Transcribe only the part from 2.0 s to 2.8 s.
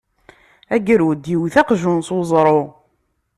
s uẓru.